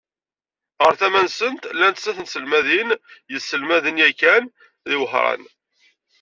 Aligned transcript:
Ɣer 0.83 0.93
tama-nsent, 0.99 1.63
llant 1.75 2.01
snat 2.03 2.17
n 2.21 2.25
tselmadin 2.27 2.89
yesselmaden 3.31 4.01
yakan 4.01 4.43
di 4.89 4.95
Wehran. 5.01 5.43